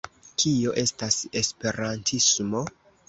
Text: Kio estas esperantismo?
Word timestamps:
Kio 0.43 0.71
estas 0.83 1.19
esperantismo? 1.43 2.65